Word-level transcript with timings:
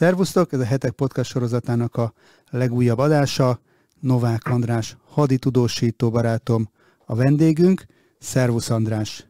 Szervusztok, 0.00 0.52
ez 0.52 0.60
a 0.60 0.64
Hetek 0.64 0.90
Podcast 0.92 1.30
sorozatának 1.30 1.96
a 1.96 2.12
legújabb 2.50 2.98
adása. 2.98 3.60
Novák 4.00 4.46
András, 4.46 4.96
haditudósító 5.04 6.10
barátom 6.10 6.70
a 7.06 7.16
vendégünk. 7.16 7.84
Szervusz 8.18 8.70
András! 8.70 9.26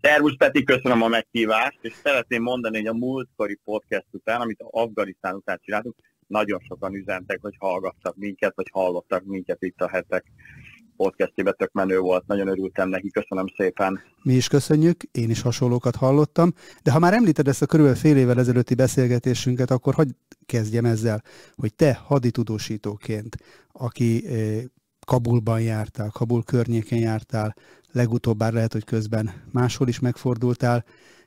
Szervusz 0.00 0.36
Peti, 0.36 0.64
köszönöm 0.64 1.02
a 1.02 1.08
meghívást, 1.08 1.78
és 1.80 1.92
szeretném 2.02 2.42
mondani, 2.42 2.76
hogy 2.76 2.86
a 2.86 2.92
múltkori 2.92 3.58
podcast 3.64 4.06
után, 4.10 4.40
amit 4.40 4.64
Afganisztán 4.70 5.34
után 5.34 5.60
csináltunk, 5.62 5.94
nagyon 6.26 6.60
sokan 6.68 6.94
üzentek, 6.94 7.38
hogy 7.40 7.54
hallgattak 7.58 8.16
minket, 8.16 8.52
vagy 8.54 8.68
hallottak 8.72 9.24
minket 9.24 9.62
itt 9.62 9.80
a 9.80 9.88
hetek 9.88 10.24
podcastjében, 11.00 11.54
tök 11.58 11.72
menő 11.72 11.98
volt, 11.98 12.26
nagyon 12.26 12.48
örültem 12.48 12.88
neki, 12.88 13.10
köszönöm 13.10 13.46
szépen. 13.56 14.00
Mi 14.22 14.34
is 14.34 14.48
köszönjük, 14.48 15.02
én 15.02 15.30
is 15.30 15.40
hasonlókat 15.42 15.96
hallottam, 15.96 16.52
de 16.82 16.92
ha 16.92 16.98
már 16.98 17.12
említed 17.12 17.48
ezt 17.48 17.62
a 17.62 17.66
körülbelül 17.66 18.00
fél 18.00 18.16
évvel 18.16 18.38
ezelőtti 18.38 18.74
beszélgetésünket, 18.74 19.70
akkor 19.70 19.94
hogy 19.94 20.08
kezdjem 20.46 20.84
ezzel, 20.84 21.22
hogy 21.54 21.74
te 21.74 22.00
haditudósítóként, 22.04 23.36
aki 23.72 24.26
eh, 24.26 24.62
Kabulban 25.06 25.60
jártál, 25.60 26.10
Kabul 26.10 26.42
környéken 26.42 26.98
jártál, 26.98 27.54
legutóbb 27.92 28.36
bár 28.36 28.52
lehet, 28.52 28.72
hogy 28.72 28.84
közben 28.84 29.30
máshol 29.52 29.88
is 29.88 29.98
megfordultál, 29.98 30.84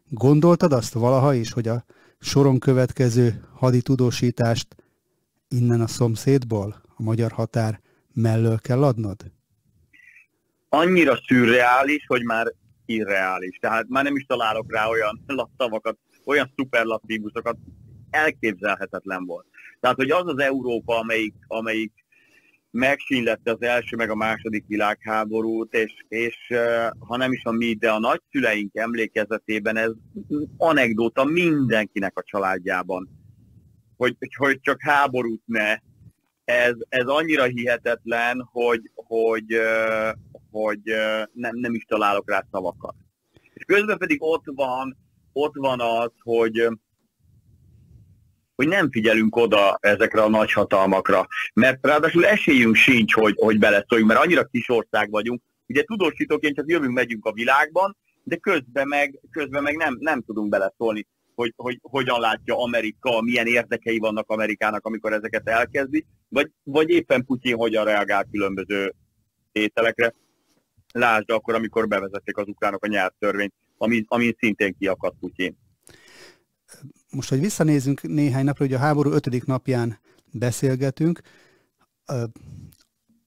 gondoltad 0.10 0.74
azt 0.74 0.94
valaha 0.94 1.34
is, 1.34 1.52
hogy 1.52 1.68
a 1.68 1.86
soron 2.20 2.60
következő 2.60 3.44
haditudósítást 3.54 4.76
innen 5.48 5.82
a 5.82 5.88
szomszédból, 5.88 6.82
a 6.96 7.02
magyar 7.04 7.32
határ 7.32 7.82
mellől 8.14 8.60
kell 8.60 8.84
adnod? 8.84 9.32
Annyira 10.76 11.20
szürreális, 11.28 12.06
hogy 12.08 12.24
már 12.24 12.54
irreális. 12.86 13.58
Tehát 13.58 13.86
már 13.88 14.04
nem 14.04 14.16
is 14.16 14.26
találok 14.26 14.72
rá 14.72 14.88
olyan 14.88 15.24
szavakat, 15.58 15.98
olyan 16.26 16.54
szuperlatívusokat, 16.56 17.58
elképzelhetetlen 18.10 19.26
volt. 19.26 19.46
Tehát, 19.80 19.96
hogy 19.96 20.10
az 20.10 20.28
az 20.28 20.40
Európa, 20.40 20.98
amelyik, 20.98 21.34
amelyik 21.48 21.92
megsínlette 22.72 23.52
az 23.52 23.62
első 23.62 23.96
meg 23.96 24.10
a 24.10 24.16
második 24.16 24.64
világháborút, 24.68 25.74
és, 25.74 25.94
és 26.08 26.38
ha 27.00 27.18
nem 27.18 27.32
is 27.32 27.44
a 27.44 27.52
mi, 27.52 27.74
de 27.74 27.92
a 27.92 28.00
nagyszüleink 28.00 28.76
emlékezetében 28.76 29.78
ez 29.78 29.92
anekdóta 30.58 31.24
mindenkinek 31.24 32.18
a 32.18 32.24
családjában, 32.26 33.10
hogy, 33.98 34.18
hogy 34.38 34.60
csak 34.62 34.82
háborút 34.82 35.42
ne. 35.46 35.78
Ez, 36.44 36.74
ez 36.90 37.06
annyira 37.06 37.44
hihetetlen, 37.44 38.50
hogy, 38.52 38.92
hogy, 38.94 39.46
hogy 40.54 40.82
nem, 41.34 41.56
nem 41.56 41.74
is 41.74 41.84
találok 41.84 42.30
rá 42.30 42.46
szavakat. 42.52 42.96
És 43.54 43.64
közben 43.66 43.98
pedig 43.98 44.18
ott 44.22 44.44
van, 44.46 44.98
ott 45.32 45.56
van 45.56 45.80
az, 45.80 46.12
hogy, 46.24 46.68
hogy 48.56 48.68
nem 48.68 48.92
figyelünk 48.92 49.36
oda 49.36 49.78
ezekre 49.82 50.22
a 50.22 50.30
nagyhatalmakra. 50.30 51.28
Mert 51.54 51.86
ráadásul 51.86 52.26
esélyünk 52.26 52.76
sincs, 52.76 53.14
hogy, 53.14 53.36
hogy 53.38 53.60
beleszóljunk, 53.60 54.12
mert 54.12 54.24
annyira 54.24 54.44
kis 54.44 54.70
ország 54.70 55.10
vagyunk. 55.10 55.42
Ugye 55.68 55.84
tudósítóként 55.84 56.56
csak 56.56 56.70
jövünk, 56.70 56.94
megyünk 56.94 57.26
a 57.26 57.34
világban, 57.34 57.98
de 58.24 58.36
közben 58.36 58.88
meg, 58.88 59.20
közben 59.32 59.64
meg 59.64 59.76
nem, 59.76 59.98
nem 60.00 60.22
tudunk 60.22 60.50
beleszólni, 60.50 61.08
hogy, 61.36 61.54
hogy 61.56 61.80
hogyan 61.82 62.20
látja 62.20 62.58
Amerika, 62.58 63.22
milyen 63.22 63.48
érdekei 63.48 63.98
vannak 63.98 64.30
Amerikának, 64.30 64.86
amikor 64.86 65.14
ezeket 65.14 65.48
elkezdi, 65.48 66.06
vagy, 66.30 66.52
vagy 66.64 66.90
éppen 66.90 67.26
Putyin 67.26 67.56
hogyan 67.56 67.86
reagál 67.86 68.28
különböző 68.32 68.94
ételekre. 69.52 70.14
Lásd 70.94 71.30
akkor, 71.30 71.54
amikor 71.54 71.88
bevezették 71.88 72.38
az 72.38 72.48
ukránok 72.48 72.84
a 72.84 72.88
nyelvtörvényt, 72.88 73.54
ami, 73.78 74.04
ami 74.08 74.36
szintén 74.40 74.76
kiakadt 74.80 75.20
Putyin 75.20 75.58
most, 77.14 77.30
hogy 77.30 77.40
visszanézünk 77.40 78.02
néhány 78.02 78.46
napra, 78.46 78.66
hogy 78.66 78.74
a 78.74 78.78
háború 78.80 79.12
ötödik 79.12 79.46
napján 79.46 80.00
beszélgetünk, 80.32 81.22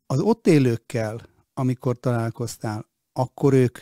az 0.06 0.20
ott 0.20 0.46
élőkkel, 0.46 1.20
amikor 1.54 2.00
találkoztál, 2.00 2.86
akkor 3.12 3.52
ők 3.52 3.78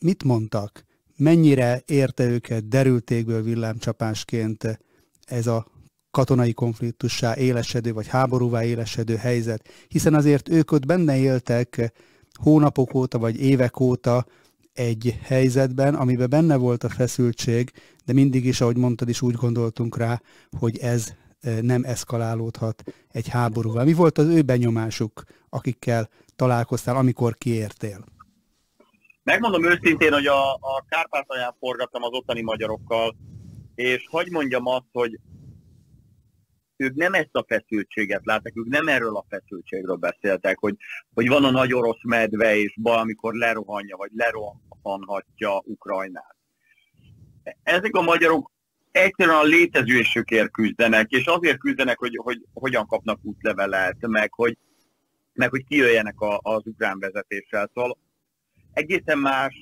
mit 0.00 0.24
mondtak? 0.24 0.84
Mennyire 1.16 1.82
érte 1.86 2.24
őket 2.24 2.68
derültékből 2.68 3.42
villámcsapásként 3.42 4.80
ez 5.24 5.46
a 5.46 5.66
katonai 6.10 6.52
konfliktussá 6.52 7.36
élesedő, 7.36 7.92
vagy 7.92 8.06
háborúvá 8.06 8.64
élesedő 8.64 9.16
helyzet? 9.16 9.68
Hiszen 9.88 10.14
azért 10.14 10.48
ők 10.48 10.70
ott 10.70 10.86
benne 10.86 11.16
éltek 11.16 11.92
hónapok 12.42 12.94
óta, 12.94 13.18
vagy 13.18 13.40
évek 13.40 13.80
óta, 13.80 14.26
egy 14.72 15.18
helyzetben, 15.22 15.94
amiben 15.94 16.30
benne 16.30 16.56
volt 16.56 16.84
a 16.84 16.88
feszültség, 16.88 17.72
de 18.04 18.12
mindig 18.12 18.44
is, 18.44 18.60
ahogy 18.60 18.76
mondtad 18.76 19.08
is, 19.08 19.22
úgy 19.22 19.34
gondoltunk 19.34 19.96
rá, 19.96 20.20
hogy 20.58 20.78
ez 20.78 21.14
e, 21.40 21.60
nem 21.60 21.82
eszkalálódhat 21.84 22.82
egy 23.08 23.28
háborúval. 23.28 23.84
Mi 23.84 23.92
volt 23.92 24.18
az 24.18 24.26
ő 24.26 24.42
benyomásuk, 24.42 25.22
akikkel 25.48 26.08
találkoztál, 26.36 26.96
amikor 26.96 27.36
kiértél? 27.36 28.04
Megmondom 29.22 29.64
őszintén, 29.64 30.12
hogy 30.12 30.26
a, 30.26 30.52
a 30.52 30.84
Kárpátalján 30.88 31.54
forgattam 31.58 32.02
az 32.02 32.12
ottani 32.12 32.42
magyarokkal, 32.42 33.16
és 33.74 34.06
hogy 34.10 34.30
mondjam 34.30 34.66
azt, 34.66 34.86
hogy 34.92 35.18
ők 36.76 36.94
nem 36.94 37.12
ezt 37.12 37.34
a 37.34 37.44
feszültséget 37.48 38.24
látták, 38.24 38.56
ők 38.56 38.66
nem 38.66 38.88
erről 38.88 39.16
a 39.16 39.24
feszültségről 39.28 39.96
beszéltek, 39.96 40.58
hogy, 40.58 40.76
hogy 41.14 41.28
van 41.28 41.44
a 41.44 41.50
nagy 41.50 41.74
orosz 41.74 42.04
medve, 42.04 42.56
és 42.56 42.74
valamikor 42.80 43.34
lerohanja, 43.34 43.96
vagy 43.96 44.10
lerohanhatja 44.14 45.62
Ukrajnát. 45.64 46.36
Ezek 47.62 47.94
a 47.94 48.02
magyarok 48.02 48.50
egyszerűen 48.90 49.36
a 49.36 49.42
létezésükért 49.42 50.50
küzdenek, 50.50 51.10
és 51.10 51.26
azért 51.26 51.58
küzdenek, 51.58 51.98
hogy, 51.98 52.16
hogy 52.22 52.42
hogyan 52.52 52.86
kapnak 52.86 53.18
útlevelet, 53.22 54.06
meg 54.06 54.32
hogy, 54.32 54.58
meg 55.32 55.50
hogy 55.50 55.64
kijöjjenek 55.64 56.20
a, 56.20 56.40
az 56.42 56.66
ukrán 56.66 56.98
vezetéssel. 56.98 57.70
Szóval 57.74 57.98
egészen 58.72 59.18
más 59.18 59.54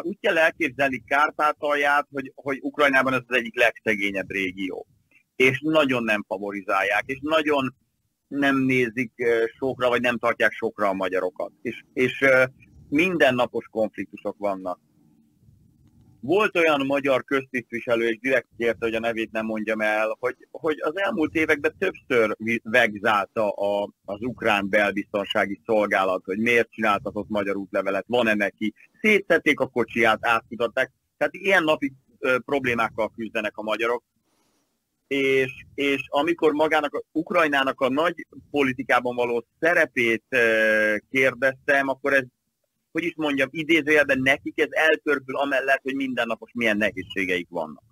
úgy 0.00 0.18
kell 0.20 0.38
elképzelni 0.38 1.04
Kárpátalját, 1.06 2.06
hogy, 2.10 2.32
hogy 2.34 2.58
Ukrajnában 2.60 3.12
ez 3.12 3.20
az 3.26 3.36
egyik 3.36 3.56
legszegényebb 3.56 4.30
régió 4.30 4.86
és 5.42 5.60
nagyon 5.64 6.04
nem 6.04 6.24
favorizálják, 6.28 7.02
és 7.06 7.18
nagyon 7.22 7.74
nem 8.28 8.56
nézik 8.56 9.12
sokra, 9.58 9.88
vagy 9.88 10.00
nem 10.00 10.18
tartják 10.18 10.52
sokra 10.52 10.88
a 10.88 10.92
magyarokat. 10.92 11.52
És, 11.62 11.84
és 11.92 12.24
mindennapos 12.88 13.66
konfliktusok 13.70 14.36
vannak. 14.38 14.80
Volt 16.20 16.56
olyan 16.56 16.86
magyar 16.86 17.24
köztisztviselő, 17.24 18.08
és 18.08 18.18
direkt 18.18 18.48
kérte, 18.56 18.84
hogy 18.84 18.94
a 18.94 19.00
nevét 19.00 19.32
nem 19.32 19.46
mondjam 19.46 19.80
el, 19.80 20.16
hogy, 20.18 20.36
hogy 20.50 20.76
az 20.80 20.92
elmúlt 20.94 21.34
években 21.34 21.74
többször 21.78 22.36
vegzálta 22.62 23.48
a, 23.50 23.90
az 24.04 24.20
ukrán 24.20 24.68
belbiztonsági 24.68 25.60
szolgálat, 25.66 26.24
hogy 26.24 26.38
miért 26.38 26.70
csináltatott 26.70 27.28
magyar 27.28 27.56
útlevelet, 27.56 28.04
van-e 28.08 28.34
neki. 28.34 28.74
Szétszették 29.00 29.60
a 29.60 29.66
kocsiját, 29.66 30.18
átkutatták. 30.20 30.92
Tehát 31.16 31.34
ilyen 31.34 31.64
napi 31.64 31.92
ö, 32.18 32.38
problémákkal 32.44 33.10
küzdenek 33.16 33.56
a 33.56 33.62
magyarok, 33.62 34.04
és, 35.12 35.52
és 35.74 36.00
amikor 36.08 36.52
magának, 36.52 36.94
a, 36.94 37.02
Ukrajnának 37.12 37.80
a 37.80 37.88
nagy 37.88 38.26
politikában 38.50 39.16
való 39.16 39.46
szerepét 39.60 40.24
kérdeztem, 41.10 41.88
akkor 41.88 42.12
ez, 42.12 42.24
hogy 42.92 43.04
is 43.04 43.14
mondjam, 43.16 43.48
idézőjelben 43.50 44.20
nekik 44.22 44.60
ez 44.60 44.68
eltörpül 44.70 45.36
amellett, 45.36 45.80
hogy 45.82 45.94
mindennapos 45.94 46.50
milyen 46.54 46.76
nehézségeik 46.76 47.48
vannak. 47.50 47.84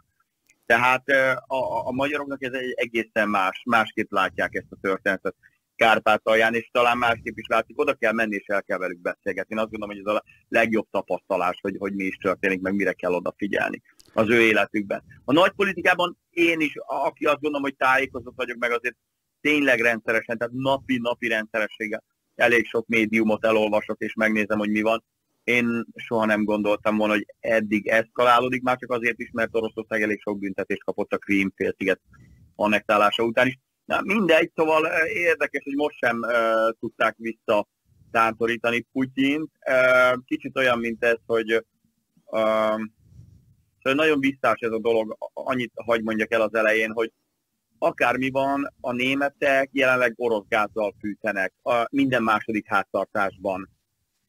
Tehát 0.66 1.08
a, 1.46 1.86
a 1.86 1.90
magyaroknak 1.90 2.42
ez 2.42 2.52
egy 2.52 2.72
egészen 2.76 3.28
más, 3.28 3.62
másképp 3.64 4.10
látják 4.10 4.54
ezt 4.54 4.70
a 4.70 4.78
történetet 4.80 5.34
Kárpátalján, 5.76 6.54
és 6.54 6.68
talán 6.72 6.98
másképp 6.98 7.36
is 7.36 7.46
látszik, 7.46 7.78
oda 7.78 7.94
kell 7.94 8.12
menni, 8.12 8.34
és 8.34 8.46
el 8.46 8.62
kell 8.62 8.78
velük 8.78 9.00
beszélgetni. 9.00 9.54
Én 9.54 9.60
azt 9.60 9.70
gondolom, 9.70 9.96
hogy 9.96 10.06
ez 10.06 10.14
a 10.14 10.24
legjobb 10.48 10.86
tapasztalás, 10.90 11.58
hogy, 11.60 11.76
hogy 11.78 11.94
mi 11.94 12.04
is 12.04 12.16
történik, 12.16 12.60
meg 12.60 12.74
mire 12.74 12.92
kell 12.92 13.12
odafigyelni 13.12 13.82
az 14.12 14.28
ő 14.28 14.40
életükben. 14.40 15.02
A 15.24 15.32
nagy 15.32 15.50
politikában 15.50 16.18
én 16.30 16.60
is, 16.60 16.72
aki 16.86 17.24
azt 17.24 17.40
gondolom, 17.40 17.62
hogy 17.62 17.76
tájékozott 17.76 18.36
vagyok 18.36 18.58
meg 18.58 18.72
azért 18.72 18.96
tényleg 19.40 19.80
rendszeresen, 19.80 20.38
tehát 20.38 20.54
napi-napi 20.54 21.28
rendszerességgel 21.28 22.04
elég 22.34 22.66
sok 22.66 22.86
médiumot 22.86 23.44
elolvasok, 23.44 24.00
és 24.00 24.14
megnézem, 24.14 24.58
hogy 24.58 24.70
mi 24.70 24.82
van. 24.82 25.04
Én 25.44 25.84
soha 25.94 26.24
nem 26.24 26.44
gondoltam 26.44 26.96
volna, 26.96 27.12
hogy 27.12 27.26
eddig 27.40 27.86
eszkalálódik, 27.86 28.62
már 28.62 28.76
csak 28.78 28.90
azért 28.90 29.18
is, 29.18 29.30
mert 29.32 29.56
Oroszország 29.56 30.02
elég 30.02 30.20
sok 30.20 30.38
büntetést 30.38 30.84
kapott 30.84 31.12
a 31.12 31.18
Krím 31.18 31.52
félsziget 31.56 32.00
annektálása 32.54 33.22
után 33.22 33.46
is. 33.46 33.58
Na, 33.84 34.00
mindegy, 34.02 34.50
szóval 34.54 34.84
érdekes, 35.06 35.62
hogy 35.64 35.74
most 35.74 35.96
sem 35.96 36.18
uh, 36.18 36.70
tudták 36.80 37.14
vissza 37.18 37.68
tántorítani 38.10 38.86
Putyint. 38.92 39.50
Uh, 39.70 40.18
kicsit 40.24 40.56
olyan, 40.56 40.78
mint 40.78 41.04
ez, 41.04 41.16
hogy 41.26 41.64
uh, 42.24 42.80
Szóval 43.82 44.04
nagyon 44.04 44.20
visszás 44.20 44.60
ez 44.60 44.70
a 44.70 44.78
dolog, 44.78 45.16
annyit 45.32 45.72
hagy 45.74 46.02
mondjak 46.02 46.32
el 46.32 46.40
az 46.40 46.54
elején, 46.54 46.92
hogy 46.92 47.12
akármi 47.78 48.30
van, 48.30 48.74
a 48.80 48.92
németek 48.92 49.68
jelenleg 49.72 50.12
orosz 50.16 50.44
gázzal 50.48 50.94
fűtenek 51.00 51.52
a 51.62 51.86
minden 51.90 52.22
második 52.22 52.66
háztartásban. 52.68 53.68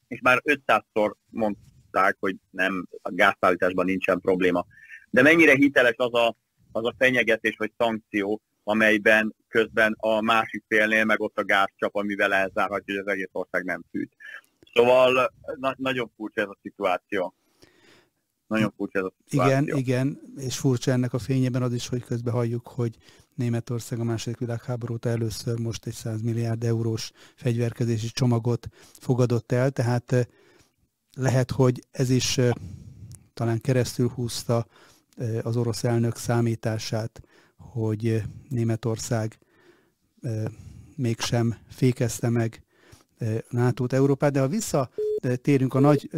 És 0.07 0.19
már 0.21 0.41
500-szor 0.43 1.13
mondták, 1.29 2.15
hogy 2.19 2.35
nem, 2.49 2.87
a 3.01 3.11
gázszállításban 3.11 3.85
nincsen 3.85 4.19
probléma. 4.19 4.65
De 5.09 5.21
mennyire 5.21 5.55
hiteles 5.55 5.95
az 5.97 6.13
a, 6.13 6.35
az 6.71 6.85
a 6.85 6.95
fenyegetés 6.97 7.55
vagy 7.57 7.71
szankció, 7.77 8.41
amelyben 8.63 9.35
közben 9.47 9.95
a 9.99 10.21
másik 10.21 10.63
félnél 10.67 11.05
meg 11.05 11.19
ott 11.19 11.37
a 11.37 11.43
gázcsap, 11.43 11.95
amivel 11.95 12.33
elzárhatja, 12.33 12.93
hogy 12.93 13.03
az 13.05 13.11
egész 13.13 13.29
ország 13.31 13.63
nem 13.63 13.83
fűt. 13.91 14.11
Szóval 14.73 15.33
na- 15.55 15.75
nagyon 15.77 16.11
furcsa 16.15 16.41
ez 16.41 16.47
a 16.47 16.57
szituáció. 16.61 17.35
Nagyon 18.51 18.73
furcsa 18.75 18.99
ez 18.99 19.05
a 19.05 19.13
szituáció. 19.27 19.57
Igen, 19.59 19.77
igen, 19.77 20.19
és 20.37 20.57
furcsa 20.57 20.91
ennek 20.91 21.13
a 21.13 21.19
fényében 21.19 21.61
az 21.61 21.73
is, 21.73 21.87
hogy 21.87 22.03
közben 22.03 22.33
halljuk, 22.33 22.67
hogy 22.67 22.97
Németország 23.35 23.99
a 23.99 24.03
második 24.03 24.37
világháború 24.37 24.97
először 25.01 25.59
most 25.59 25.85
egy 25.85 25.93
100 25.93 26.21
milliárd 26.21 26.63
eurós 26.63 27.11
fegyverkezési 27.35 28.07
csomagot 28.07 28.67
fogadott 28.99 29.51
el, 29.51 29.71
tehát 29.71 30.11
eh, 30.11 30.23
lehet, 31.17 31.51
hogy 31.51 31.83
ez 31.91 32.09
is 32.09 32.37
eh, 32.37 32.51
talán 33.33 33.61
keresztül 33.61 34.07
húzta 34.07 34.67
eh, 35.15 35.45
az 35.45 35.57
orosz 35.57 35.83
elnök 35.83 36.15
számítását, 36.15 37.21
hogy 37.57 38.23
Németország 38.49 39.39
mégsem 40.95 41.57
fékezte 41.69 42.29
meg 42.29 42.63
NATO-t, 43.49 43.93
Európát, 43.93 44.31
de 44.31 44.39
ha 44.39 44.47
visszatérünk 45.21 45.73
a 45.73 45.79
nagy 45.79 46.09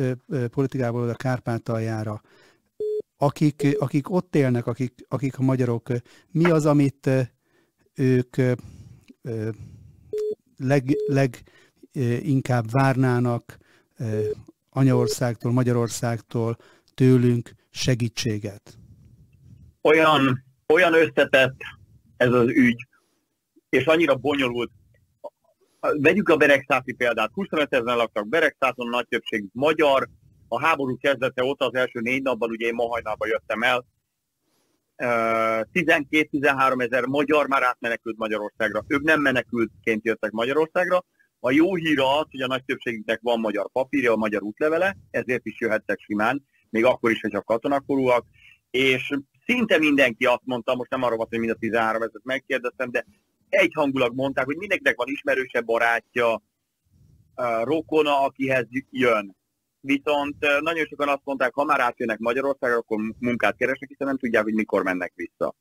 politikából 0.51 1.09
a 1.09 1.13
Kárpátaljára, 1.13 2.21
akik, 3.17 3.67
akik 3.79 4.09
ott 4.09 4.35
élnek, 4.35 4.67
akik, 4.67 5.05
akik 5.07 5.37
a 5.37 5.43
magyarok, 5.43 5.89
mi 6.31 6.49
az, 6.49 6.65
amit 6.65 7.09
ők 7.95 8.35
leg, 10.57 10.95
leginkább 11.07 12.71
várnának 12.71 13.57
anyaországtól, 14.69 15.51
Magyarországtól, 15.51 16.57
tőlünk 16.93 17.51
segítséget? 17.69 18.77
Olyan, 19.81 20.43
olyan 20.67 20.93
összetett 20.93 21.55
ez 22.17 22.31
az 22.31 22.47
ügy, 22.47 22.87
és 23.69 23.85
annyira 23.85 24.15
bonyolult. 24.15 24.71
Vegyük 25.91 26.29
a 26.29 26.37
Beregszáti 26.37 26.93
példát. 26.93 27.31
25 27.33 27.73
ezeren 27.73 27.97
laktak 27.97 28.27
Beregszáton, 28.27 28.89
nagy 28.89 29.07
többség 29.07 29.45
magyar, 29.51 30.09
a 30.47 30.65
háború 30.65 30.97
kezdete 30.97 31.43
óta 31.43 31.65
az 31.65 31.75
első 31.75 31.99
négy 31.99 32.21
napban, 32.21 32.49
ugye 32.49 32.67
én 32.67 32.73
ma 32.73 32.87
hajnalban 32.87 33.27
jöttem 33.27 33.61
el, 33.61 33.85
12-13 34.97 36.83
ezer 36.83 37.05
magyar 37.05 37.47
már 37.47 37.63
átmenekült 37.63 38.17
Magyarországra. 38.17 38.83
Ők 38.87 39.01
nem 39.01 39.21
menekültként 39.21 40.05
jöttek 40.05 40.31
Magyarországra. 40.31 41.05
A 41.39 41.51
jó 41.51 41.75
hír 41.75 41.99
az, 41.99 42.25
hogy 42.31 42.41
a 42.41 42.47
nagy 42.47 42.63
többségüknek 42.65 43.19
van 43.21 43.39
magyar 43.39 43.69
papírja, 43.71 44.11
a 44.11 44.17
magyar 44.17 44.43
útlevele, 44.43 44.97
ezért 45.11 45.45
is 45.45 45.59
jöhettek 45.59 45.99
simán, 45.99 46.43
még 46.69 46.85
akkor 46.85 47.11
is, 47.11 47.21
hogyha 47.21 47.41
katonakorúak, 47.41 48.25
és 48.71 49.13
szinte 49.45 49.77
mindenki 49.77 50.25
azt 50.25 50.45
mondta, 50.45 50.75
most 50.75 50.89
nem 50.89 51.03
arra 51.03 51.15
volt, 51.15 51.29
hogy 51.29 51.39
mind 51.39 51.51
a 51.51 51.55
13 51.55 52.01
ezeret 52.01 52.23
megkérdeztem, 52.23 52.91
de 52.91 53.05
egyhangulag 53.53 54.15
mondták, 54.15 54.45
hogy 54.45 54.57
mindenkinek 54.57 54.95
van 54.95 55.07
ismerősebb 55.07 55.65
barátja, 55.65 56.41
rokona, 57.63 58.21
akihez 58.23 58.67
jön 58.89 59.35
viszont 59.85 60.35
nagyon 60.61 60.85
sokan 60.85 61.07
azt 61.07 61.21
mondták, 61.23 61.53
ha 61.53 61.63
már 61.63 61.79
átjönnek 61.79 62.19
Magyarországra, 62.19 62.77
akkor 62.77 62.99
munkát 63.19 63.55
keresnek, 63.55 63.89
hiszen 63.89 64.07
nem 64.07 64.17
tudják, 64.17 64.43
hogy 64.43 64.53
mikor 64.53 64.83
mennek 64.83 65.13
vissza. 65.15 65.55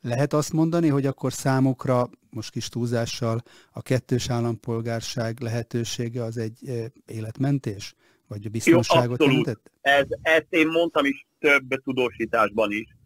Lehet 0.00 0.32
azt 0.32 0.52
mondani, 0.52 0.88
hogy 0.88 1.06
akkor 1.06 1.32
számukra, 1.32 2.08
most 2.30 2.50
kis 2.50 2.68
túlzással, 2.68 3.42
a 3.72 3.82
kettős 3.82 4.30
állampolgárság 4.30 5.40
lehetősége 5.40 6.22
az 6.22 6.36
egy 6.36 6.90
életmentés? 7.06 7.94
Vagy 8.28 8.46
a 8.46 8.48
biztonságot 8.48 9.20
Jó, 9.20 9.26
jelentett? 9.26 9.70
Ez, 9.80 10.06
ezt 10.22 10.46
én 10.48 10.66
mondtam 10.66 11.04
is 11.04 11.26
több 11.38 11.82
tudósításban 11.84 12.72
is, 12.72 12.96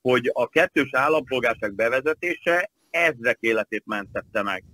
hogy 0.00 0.30
a 0.32 0.48
kettős 0.48 0.88
állampolgárság 0.92 1.74
bevezetése 1.74 2.70
ezrek 2.90 3.36
életét 3.40 3.82
mentette 3.86 4.42
meg. 4.42 4.64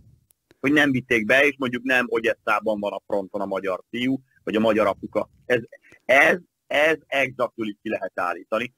Hogy 0.60 0.72
nem 0.72 0.90
vitték 0.90 1.24
be, 1.24 1.46
és 1.46 1.54
mondjuk 1.58 1.82
nem 1.82 2.06
Ogyesszában 2.08 2.80
van 2.80 2.92
a 2.92 3.02
fronton 3.06 3.40
a 3.40 3.46
magyar 3.46 3.82
fiú, 3.90 4.20
vagy 4.44 4.56
a 4.56 4.60
magyar 4.60 4.86
apuka. 4.86 5.28
Ez, 5.46 5.60
ez, 6.04 6.38
ez 6.66 6.96
exaktul 7.06 7.76
ki 7.82 7.88
lehet 7.88 8.12
állítani. 8.14 8.74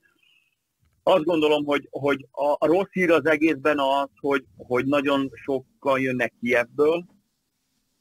Azt 1.02 1.24
gondolom, 1.24 1.64
hogy, 1.64 1.88
hogy 1.90 2.26
a, 2.30 2.66
rossz 2.66 2.90
hír 2.90 3.10
az 3.10 3.26
egészben 3.26 3.78
az, 3.78 4.08
hogy, 4.20 4.44
hogy 4.56 4.86
nagyon 4.86 5.30
sokan 5.34 6.00
jönnek 6.00 6.32
ebből, 6.40 7.04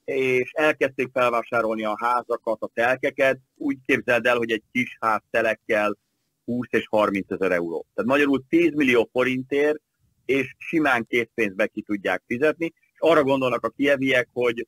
és 0.05 0.51
elkezdték 0.51 1.09
felvásárolni 1.13 1.85
a 1.85 1.97
házakat, 1.99 2.61
a 2.61 2.69
telkeket. 2.73 3.39
Úgy 3.55 3.77
képzeld 3.85 4.25
el, 4.25 4.38
hogy 4.38 4.51
egy 4.51 4.63
kis 4.71 4.97
ház 4.99 5.21
telekkel 5.29 5.97
20 6.45 6.67
és 6.69 6.88
30 6.89 7.31
ezer 7.31 7.51
euró. 7.51 7.85
Tehát 7.93 8.11
magyarul 8.11 8.43
10 8.49 8.73
millió 8.73 9.09
forintért, 9.11 9.81
és 10.25 10.56
simán 10.57 11.06
készpénzbe 11.06 11.68
ki 11.68 11.81
tudják 11.81 12.24
fizetni, 12.27 12.66
és 12.66 13.00
arra 13.00 13.24
gondolnak 13.24 13.66
a 13.66 13.69
kieviek, 13.69 14.30
hogy 14.33 14.68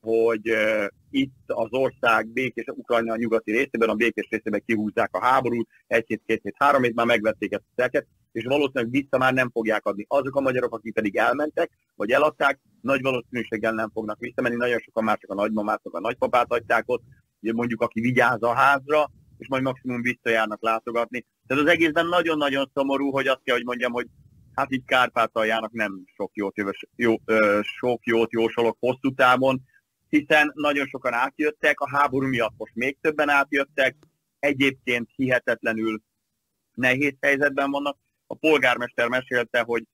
hogy 0.00 0.50
uh, 0.50 0.86
itt 1.10 1.42
az 1.46 1.68
ország 1.70 2.26
békés, 2.26 2.64
Ukrajna 2.66 3.12
a 3.12 3.16
nyugati 3.16 3.50
részében, 3.50 3.88
a 3.88 3.94
békés 3.94 4.28
részében 4.30 4.62
kihúzzák 4.66 5.14
a 5.14 5.24
háborút, 5.24 5.68
egy 5.86 6.04
hét, 6.06 6.22
két 6.26 6.40
hét, 6.42 6.54
három 6.58 6.82
hét 6.82 6.94
már 6.94 7.06
megvették 7.06 7.52
ezt 7.52 7.64
a 7.66 7.82
szeket, 7.82 8.06
és 8.32 8.44
valószínűleg 8.44 8.90
vissza 8.90 9.18
már 9.18 9.32
nem 9.32 9.50
fogják 9.50 9.86
adni. 9.86 10.04
Azok 10.08 10.36
a 10.36 10.40
magyarok, 10.40 10.74
akik 10.74 10.94
pedig 10.94 11.16
elmentek, 11.16 11.70
vagy 11.94 12.10
eladták, 12.10 12.60
nagy 12.80 13.02
valószínűséggel 13.02 13.72
nem 13.72 13.90
fognak 13.90 14.18
visszamenni, 14.18 14.56
nagyon 14.56 14.78
sokan 14.78 15.04
már 15.04 15.18
csak 15.18 15.30
a 15.30 15.34
nagymamát, 15.34 15.80
a 15.82 16.00
nagypapát 16.00 16.52
adták 16.52 16.82
ott, 16.86 17.02
ugye 17.40 17.52
mondjuk 17.52 17.80
aki 17.80 18.00
vigyáz 18.00 18.42
a 18.42 18.54
házra, 18.54 19.10
és 19.38 19.48
majd 19.48 19.62
maximum 19.62 20.02
visszajárnak 20.02 20.62
látogatni. 20.62 21.26
Tehát 21.46 21.64
az 21.64 21.70
egészben 21.70 22.06
nagyon-nagyon 22.06 22.70
szomorú, 22.74 23.10
hogy 23.10 23.26
azt 23.26 23.40
kell, 23.44 23.56
hogy 23.56 23.64
mondjam, 23.64 23.92
hogy 23.92 24.06
hát 24.58 24.70
itt 24.70 24.86
Kárpátaljának 24.86 25.72
nem 25.72 26.04
sok 26.16 26.30
jót, 26.34 26.54
jó, 26.96 27.14
ö, 27.24 27.60
sok 27.62 28.04
jót 28.04 28.32
jósolok 28.32 28.76
hosszú 28.80 29.14
távon, 29.14 29.60
hiszen 30.08 30.52
nagyon 30.54 30.86
sokan 30.86 31.12
átjöttek, 31.12 31.80
a 31.80 31.88
háború 31.96 32.26
miatt 32.26 32.54
most 32.56 32.74
még 32.74 32.96
többen 33.00 33.28
átjöttek, 33.28 33.96
egyébként 34.38 35.10
hihetetlenül 35.16 36.02
nehéz 36.74 37.14
helyzetben 37.20 37.70
vannak. 37.70 37.96
A 38.26 38.34
polgármester 38.34 39.08
mesélte, 39.08 39.60
hogy 39.60 39.84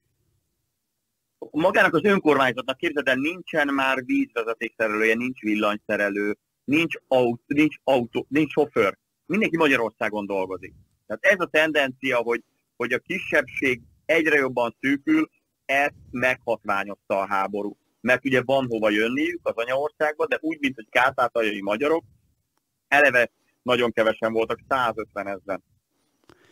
magának 1.50 1.94
az 1.94 2.04
önkormányzatnak 2.04 2.76
képzeld 2.76 3.08
el, 3.08 3.16
nincsen 3.16 3.74
már 3.74 4.04
vízvezetékszerelője, 4.04 5.14
nincs 5.14 5.40
villanyszerelő, 5.40 6.36
nincs 6.64 6.94
autó, 7.08 7.42
nincs, 7.46 7.76
autó, 7.84 8.26
nincs 8.28 8.52
sofőr. 8.52 8.98
Mindenki 9.26 9.56
Magyarországon 9.56 10.26
dolgozik. 10.26 10.74
Tehát 11.06 11.24
ez 11.24 11.40
a 11.40 11.50
tendencia, 11.50 12.16
hogy, 12.16 12.42
hogy 12.76 12.92
a 12.92 12.98
kisebbség 12.98 13.82
egyre 14.06 14.36
jobban 14.36 14.76
szűkül, 14.80 15.30
ezt 15.64 15.94
meghatványozta 16.10 17.18
a 17.18 17.26
háború 17.26 17.76
mert 18.04 18.24
ugye 18.24 18.42
van 18.44 18.66
hova 18.68 18.90
jönniük 18.90 19.40
az 19.42 19.52
anyaországba, 19.56 20.26
de 20.26 20.38
úgy, 20.40 20.58
mint 20.60 20.74
hogy 20.74 20.88
kárpátaljai 20.90 21.62
magyarok, 21.62 22.04
eleve 22.88 23.30
nagyon 23.62 23.92
kevesen 23.92 24.32
voltak, 24.32 24.60
150 24.68 25.26
ezeren. 25.26 25.62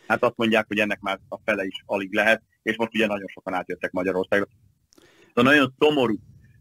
Hát 0.07 0.23
azt 0.23 0.37
mondják, 0.37 0.67
hogy 0.67 0.79
ennek 0.79 0.99
már 0.99 1.19
a 1.29 1.37
fele 1.45 1.65
is 1.65 1.83
alig 1.85 2.13
lehet, 2.13 2.41
és 2.63 2.77
most 2.77 2.93
ugye 2.93 3.07
nagyon 3.07 3.27
sokan 3.27 3.53
átjöttek 3.53 3.91
Magyarországra. 3.91 4.47
Szóval 5.27 5.53
nagyon 5.53 5.73
szomorú, 5.79 6.15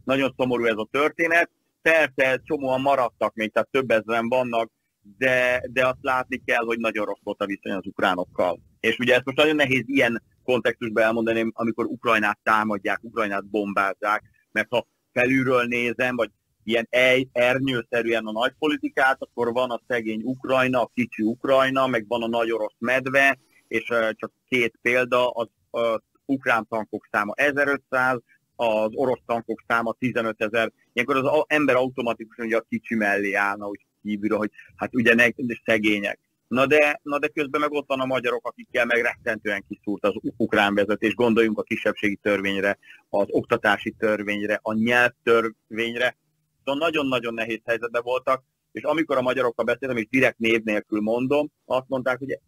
nagyon 0.04 0.34
szomorú 0.36 0.64
ez 0.64 0.76
a 0.76 0.88
történet. 0.90 1.50
Persze 1.82 2.40
csomóan 2.44 2.80
maradtak 2.80 3.34
még, 3.34 3.52
tehát 3.52 3.68
több 3.70 3.90
ezeren 3.90 4.28
vannak, 4.28 4.70
de, 5.18 5.62
de 5.70 5.86
azt 5.86 6.02
látni 6.02 6.42
kell, 6.44 6.64
hogy 6.64 6.78
nagyon 6.78 7.04
rossz 7.04 7.22
volt 7.22 7.40
a 7.40 7.46
viszony 7.46 7.72
az 7.72 7.86
ukránokkal. 7.86 8.60
És 8.82 8.98
ugye 8.98 9.14
ezt 9.14 9.24
most 9.24 9.36
nagyon 9.36 9.56
nehéz 9.56 9.82
ilyen 9.86 10.22
kontextusban 10.44 11.02
elmondani, 11.02 11.50
amikor 11.52 11.84
Ukrajnát 11.84 12.38
támadják, 12.42 12.98
Ukrajnát 13.02 13.46
bombázzák, 13.46 14.22
mert 14.52 14.68
ha 14.70 14.86
felülről 15.12 15.64
nézem, 15.64 16.16
vagy 16.16 16.30
ilyen 16.64 16.88
ernyőszerűen 17.32 18.26
a 18.26 18.32
nagy 18.32 18.52
politikát, 18.58 19.16
akkor 19.20 19.52
van 19.52 19.70
a 19.70 19.80
szegény 19.88 20.22
Ukrajna, 20.24 20.80
a 20.80 20.90
kicsi 20.94 21.22
Ukrajna, 21.22 21.86
meg 21.86 22.04
van 22.08 22.22
a 22.22 22.28
nagy 22.28 22.52
orosz 22.52 22.74
medve, 22.78 23.38
és 23.68 23.84
csak 24.10 24.32
két 24.48 24.78
példa, 24.82 25.30
az, 25.30 25.48
az 25.70 26.00
ukrán 26.24 26.66
tankok 26.68 27.08
száma 27.10 27.32
1500, 27.36 28.18
az 28.56 28.90
orosz 28.94 29.22
tankok 29.26 29.62
száma 29.66 29.92
15 29.92 30.42
ezer. 30.42 30.72
Ilyenkor 30.92 31.16
az 31.16 31.44
ember 31.46 31.74
automatikusan 31.74 32.46
ugye 32.46 32.56
a 32.56 32.66
kicsi 32.68 32.94
mellé 32.94 33.32
állna, 33.32 33.64
hogy 33.64 33.86
kívülről, 34.02 34.38
hogy 34.38 34.50
hát 34.76 34.94
ugye 34.94 35.14
ne, 35.14 35.26
szegények. 35.64 36.18
Na 36.52 36.66
de, 36.66 37.00
na 37.02 37.18
de 37.18 37.28
közben 37.28 37.60
meg 37.60 37.72
ott 37.72 37.86
van 37.86 38.00
a 38.00 38.04
magyarok, 38.04 38.46
akikkel 38.46 38.86
meg 38.86 39.02
rettentően 39.02 39.64
kiszúrt 39.68 40.04
az 40.04 40.14
ukrán 40.36 40.74
vezetés. 40.74 41.14
Gondoljunk 41.14 41.58
a 41.58 41.62
kisebbségi 41.62 42.16
törvényre, 42.16 42.78
az 43.08 43.26
oktatási 43.28 43.94
törvényre, 43.98 44.58
a 44.62 44.72
nyelvtörvényre. 44.72 46.16
Szóval 46.64 46.80
nagyon-nagyon 46.80 47.34
nehéz 47.34 47.60
helyzetben 47.64 48.02
voltak, 48.02 48.42
és 48.72 48.82
amikor 48.82 49.16
a 49.16 49.22
magyarokkal 49.22 49.64
beszéltem, 49.64 49.96
és 49.96 50.06
direkt 50.10 50.38
név 50.38 50.62
nélkül 50.62 51.00
mondom, 51.00 51.50
azt 51.64 51.88
mondták, 51.88 52.18
hogy 52.18 52.38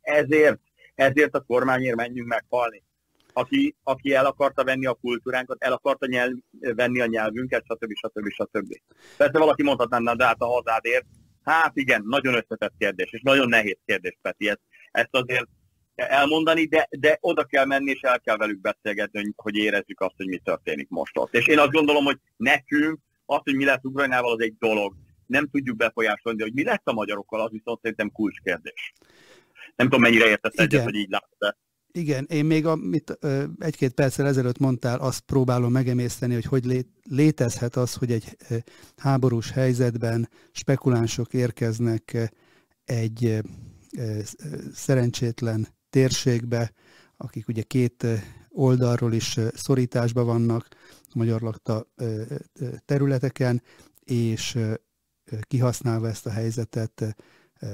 ezért, 0.00 0.60
ezért 0.94 1.34
a 1.34 1.40
kormányért 1.40 1.96
menjünk 1.96 2.28
meghalni. 2.28 2.82
Aki, 3.32 3.76
aki 3.82 4.14
el 4.14 4.26
akarta 4.26 4.64
venni 4.64 4.86
a 4.86 4.98
kultúránkat, 5.00 5.62
el 5.62 5.72
akarta 5.72 6.06
nyelv, 6.06 6.32
venni 6.60 7.00
a 7.00 7.06
nyelvünket, 7.06 7.64
stb. 7.64 7.92
stb. 7.94 8.28
stb. 8.28 8.80
Persze 9.16 9.38
valaki 9.38 9.62
mondhatná, 9.62 10.14
de 10.14 10.24
hát 10.24 10.40
a 10.40 10.46
hazádért, 10.46 11.06
Hát 11.44 11.76
igen, 11.76 12.02
nagyon 12.06 12.34
összetett 12.34 12.74
kérdés, 12.78 13.12
és 13.12 13.20
nagyon 13.22 13.48
nehéz 13.48 13.78
kérdés, 13.84 14.18
Peti. 14.22 14.48
Ezt, 14.48 14.60
ezt 14.90 15.08
azért 15.10 15.46
elmondani, 15.94 16.66
de, 16.66 16.88
de 16.90 17.18
oda 17.20 17.44
kell 17.44 17.64
menni, 17.64 17.90
és 17.90 18.00
el 18.00 18.20
kell 18.20 18.36
velük 18.36 18.60
beszélgetni, 18.60 19.32
hogy 19.36 19.56
érezzük 19.56 20.00
azt, 20.00 20.14
hogy 20.16 20.26
mi 20.26 20.38
történik 20.38 20.88
most 20.88 21.18
ott. 21.18 21.34
És 21.34 21.46
én 21.46 21.58
azt 21.58 21.70
gondolom, 21.70 22.04
hogy 22.04 22.18
nekünk 22.36 22.98
az, 23.26 23.40
hogy 23.44 23.54
mi 23.54 23.64
lesz 23.64 23.82
Ukrajnával, 23.82 24.32
az 24.32 24.42
egy 24.42 24.54
dolog. 24.58 24.94
Nem 25.26 25.48
tudjuk 25.48 25.76
befolyásolni, 25.76 26.38
de 26.38 26.44
hogy 26.44 26.54
mi 26.54 26.64
lesz 26.64 26.82
a 26.84 26.92
magyarokkal, 26.92 27.40
az 27.40 27.50
viszont 27.50 27.80
szerintem 27.80 28.10
kulcskérdés. 28.10 28.92
Nem 29.76 29.86
tudom, 29.86 30.00
mennyire 30.00 30.28
értesz 30.28 30.58
egyet, 30.58 30.84
hogy 30.84 30.94
így 30.94 31.10
látod 31.10 31.56
igen, 31.96 32.26
én 32.28 32.44
még 32.44 32.66
amit 32.66 33.18
egy-két 33.58 33.92
perccel 33.92 34.26
ezelőtt 34.26 34.58
mondtál, 34.58 34.98
azt 34.98 35.20
próbálom 35.20 35.72
megemészteni, 35.72 36.34
hogy 36.34 36.44
hogy 36.44 36.86
létezhet 37.02 37.76
az, 37.76 37.94
hogy 37.94 38.12
egy 38.12 38.36
háborús 38.96 39.50
helyzetben 39.50 40.28
spekulánsok 40.52 41.34
érkeznek 41.34 42.32
egy 42.84 43.42
szerencsétlen 44.74 45.68
térségbe, 45.90 46.72
akik 47.16 47.48
ugye 47.48 47.62
két 47.62 48.06
oldalról 48.48 49.12
is 49.12 49.38
szorításban 49.54 50.26
vannak, 50.26 50.68
magyar 51.14 51.40
lakta 51.40 51.86
területeken, 52.84 53.62
és 54.04 54.58
kihasználva 55.40 56.08
ezt 56.08 56.26
a 56.26 56.30
helyzetet 56.30 57.16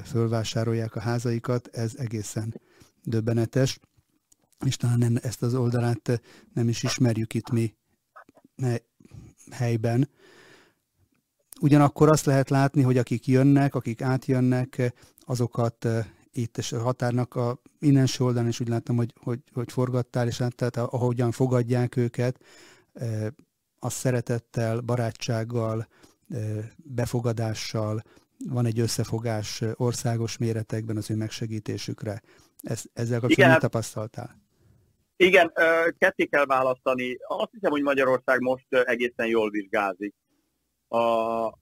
fölvásárolják 0.04 0.96
a 0.96 1.00
házaikat, 1.00 1.68
ez 1.72 1.92
egészen 1.96 2.60
döbbenetes 3.02 3.80
és 4.64 4.76
talán 4.76 5.20
ezt 5.22 5.42
az 5.42 5.54
oldalát 5.54 6.20
nem 6.52 6.68
is 6.68 6.82
ismerjük 6.82 7.34
itt 7.34 7.50
mi 7.50 7.74
helyben. 9.50 10.08
Ugyanakkor 11.60 12.08
azt 12.08 12.24
lehet 12.24 12.50
látni, 12.50 12.82
hogy 12.82 12.98
akik 12.98 13.26
jönnek, 13.26 13.74
akik 13.74 14.02
átjönnek, 14.02 14.92
azokat 15.20 15.84
eh, 15.84 16.06
itt 16.32 16.58
és 16.58 16.72
a 16.72 16.82
határnak 16.82 17.34
a 17.34 17.62
innenső 17.78 18.24
oldalán 18.24 18.48
is 18.48 18.60
úgy 18.60 18.68
láttam, 18.68 18.96
hogy, 18.96 19.12
hogy, 19.22 19.40
hogy 19.52 19.72
forgattál, 19.72 20.26
és 20.26 20.38
hát, 20.38 20.54
tehát 20.54 20.76
ahogyan 20.76 21.30
fogadják 21.30 21.96
őket, 21.96 22.40
eh, 22.92 23.26
a 23.78 23.90
szeretettel, 23.90 24.80
barátsággal, 24.80 25.88
eh, 26.28 26.68
befogadással, 26.76 28.02
van 28.48 28.66
egy 28.66 28.80
összefogás 28.80 29.62
országos 29.74 30.38
méretekben 30.38 30.96
az 30.96 31.10
ő 31.10 31.14
megsegítésükre. 31.16 32.22
Ez, 32.62 32.82
ezzel 32.92 33.20
kapcsolatban 33.20 33.50
mit 33.50 33.60
tapasztaltál? 33.60 34.40
Igen, 35.22 35.52
ketté 35.98 36.24
kell 36.24 36.44
választani. 36.44 37.16
Azt 37.26 37.50
hiszem, 37.50 37.70
hogy 37.70 37.82
Magyarország 37.82 38.40
most 38.40 38.66
egészen 38.70 39.26
jól 39.26 39.50
vizsgázik. 39.50 40.14
A, 40.88 40.98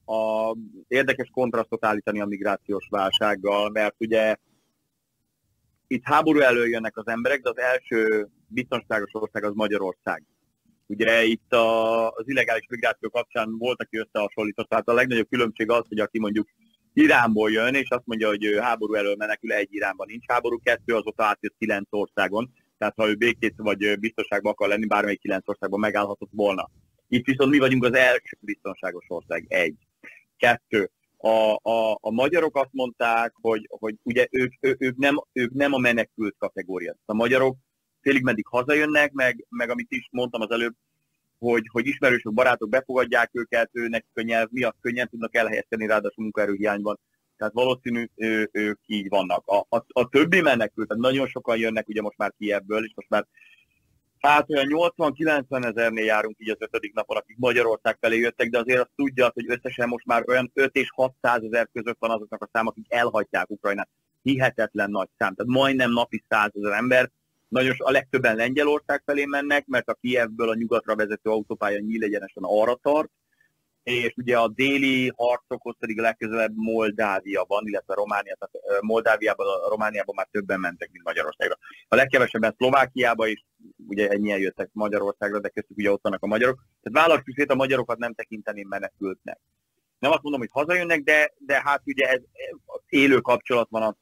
a 0.05 0.55
érdekes 0.87 1.29
kontrasztot 1.31 1.85
állítani 1.85 2.21
a 2.21 2.25
migrációs 2.25 2.87
válsággal, 2.89 3.69
mert 3.69 3.95
ugye 3.97 4.35
itt 5.87 6.03
háború 6.03 6.39
elől 6.39 6.67
jönnek 6.67 6.97
az 6.97 7.07
emberek, 7.07 7.41
de 7.41 7.49
az 7.49 7.57
első 7.57 8.27
biztonságos 8.47 9.09
ország 9.13 9.43
az 9.43 9.53
Magyarország. 9.53 10.23
Ugye 10.87 11.23
itt 11.23 11.53
a, 11.53 12.09
az 12.09 12.29
illegális 12.29 12.65
migráció 12.69 13.09
kapcsán 13.09 13.57
volt, 13.57 13.81
aki 13.81 13.97
összehasonlított, 13.97 14.69
tehát 14.69 14.87
a 14.87 14.93
legnagyobb 14.93 15.29
különbség 15.29 15.69
az, 15.69 15.85
hogy 15.87 15.99
aki 15.99 16.19
mondjuk 16.19 16.47
Iránból 16.93 17.51
jön, 17.51 17.75
és 17.75 17.89
azt 17.89 18.05
mondja, 18.05 18.27
hogy 18.27 18.57
háború 18.59 18.93
elől 18.93 19.15
menekül, 19.15 19.51
egy 19.51 19.73
Iránban 19.73 20.07
nincs 20.09 20.25
háború, 20.27 20.59
kettő 20.63 20.95
azóta 20.95 21.23
átjött 21.23 21.55
kilenc 21.57 21.87
országon, 21.89 22.51
tehát 22.79 22.95
ha 22.97 23.09
ő 23.09 23.15
békét 23.15 23.53
vagy 23.57 23.99
biztonságban 23.99 24.51
akar 24.51 24.67
lenni, 24.67 24.85
bármelyik 24.85 25.19
kilenc 25.19 25.47
országban 25.47 25.79
megállhatott 25.79 26.29
volna. 26.31 26.69
Itt 27.07 27.25
viszont 27.25 27.51
mi 27.51 27.57
vagyunk 27.57 27.83
az 27.83 27.93
első 27.93 28.37
biztonságos 28.39 29.05
ország, 29.07 29.45
egy. 29.47 29.75
Kettő, 30.37 30.89
a, 31.17 31.59
a, 31.69 31.97
a 32.01 32.11
magyarok 32.11 32.57
azt 32.57 32.71
mondták, 32.71 33.33
hogy, 33.41 33.67
hogy 33.69 33.95
ugye 34.03 34.27
ők, 34.31 34.53
ő, 34.59 34.75
ők, 34.79 34.95
nem, 34.95 35.15
ők 35.33 35.51
nem 35.53 35.73
a 35.73 35.77
menekült 35.77 36.35
kategória. 36.37 36.95
A 37.05 37.13
magyarok 37.13 37.57
félig 38.01 38.23
meddig 38.23 38.47
hazajönnek, 38.47 39.11
meg, 39.11 39.45
meg 39.49 39.69
amit 39.69 39.91
is 39.91 40.07
mondtam 40.11 40.41
az 40.41 40.51
előbb, 40.51 40.73
hogy, 41.37 41.63
hogy 41.71 41.87
ismerősök, 41.87 42.33
barátok 42.33 42.69
befogadják 42.69 43.29
őket, 43.33 43.69
őnek 43.73 44.05
a 44.13 44.21
nyelv 44.21 44.47
miatt 44.51 44.77
könnyen 44.81 45.09
tudnak 45.09 45.35
elhelyezkedni, 45.35 45.85
ráadásul 45.85 46.23
munkaerőhiányban 46.23 46.99
tehát 47.39 47.53
valószínű 47.53 48.09
ő, 48.15 48.49
ők 48.51 48.79
így 48.85 49.09
vannak. 49.09 49.47
A, 49.47 49.65
a, 49.69 49.85
a 49.87 50.09
többi 50.09 50.41
menekült, 50.41 50.87
tehát 50.87 51.03
nagyon 51.03 51.27
sokan 51.27 51.57
jönnek 51.57 51.87
ugye 51.87 52.01
most 52.01 52.17
már 52.17 52.33
ebből, 52.37 52.83
és 52.85 52.91
most 52.95 53.09
már 53.09 53.25
hát 54.19 54.49
olyan 54.49 54.93
80-90 54.97 55.65
ezernél 55.65 56.05
járunk 56.05 56.35
így 56.39 56.49
az 56.49 56.57
ötödik 56.59 56.93
napon, 56.93 57.17
akik 57.17 57.37
Magyarország 57.37 57.97
felé 58.01 58.17
jöttek, 58.17 58.49
de 58.49 58.59
azért 58.59 58.79
azt 58.79 58.91
tudja, 58.95 59.31
hogy 59.33 59.45
összesen 59.49 59.87
most 59.87 60.05
már 60.05 60.23
olyan 60.27 60.51
5 60.53 60.75
és 60.75 60.89
600 60.95 61.43
ezer 61.43 61.69
között 61.73 61.99
van 61.99 62.11
azoknak 62.11 62.41
a 62.41 62.49
szám, 62.51 62.67
akik 62.67 62.85
elhagyják 62.89 63.49
Ukrajnát. 63.49 63.89
Hihetetlen 64.21 64.89
nagy 64.89 65.09
szám, 65.17 65.35
tehát 65.35 65.51
majdnem 65.51 65.91
napi 65.91 66.23
100 66.29 66.51
ezer 66.53 66.71
ember. 66.71 67.11
Nagyon 67.47 67.75
a 67.77 67.91
legtöbben 67.91 68.35
Lengyelország 68.35 69.01
felé 69.05 69.25
mennek, 69.25 69.65
mert 69.67 69.89
a 69.89 69.97
Kievből 70.01 70.49
a 70.49 70.55
nyugatra 70.55 70.95
vezető 70.95 71.29
autópálya 71.29 71.79
nyíl 71.79 72.03
egyenesen 72.03 72.43
arra 72.45 72.75
tart, 72.75 73.09
és 73.89 74.13
ugye 74.17 74.37
a 74.37 74.47
déli 74.47 75.11
harcokhoz 75.15 75.75
pedig 75.79 75.99
a 75.99 76.01
legközelebb 76.01 76.51
Moldávia 76.55 77.45
van, 77.47 77.67
illetve 77.67 77.93
Románia, 77.93 78.37
tehát 78.39 78.81
Moldáviában, 78.81 79.45
Romániában 79.69 80.15
már 80.15 80.27
többen 80.31 80.59
mentek, 80.59 80.91
mint 80.91 81.03
Magyarországra. 81.03 81.57
A 81.87 81.95
legkevesebben 81.95 82.55
Szlovákiába 82.57 83.27
is, 83.27 83.45
ugye 83.87 84.09
ennyien 84.09 84.39
jöttek 84.39 84.69
Magyarországra, 84.73 85.39
de 85.39 85.49
köztük 85.49 85.77
ugye 85.77 85.91
ott 85.91 86.01
vannak 86.01 86.23
a 86.23 86.27
magyarok. 86.27 86.63
Tehát 86.81 87.07
választjuk 87.07 87.37
szét, 87.37 87.51
a 87.51 87.55
magyarokat 87.55 87.97
nem 87.97 88.13
tekinteném 88.13 88.67
menekültnek. 88.67 89.39
Nem 89.99 90.11
azt 90.11 90.21
mondom, 90.21 90.41
hogy 90.41 90.49
hazajönnek, 90.51 91.03
de, 91.03 91.33
de 91.37 91.61
hát 91.63 91.81
ugye 91.85 92.07
ez 92.07 92.21
élő 92.89 93.19
kapcsolat 93.19 93.67
van 93.69 93.81
a, 93.81 93.95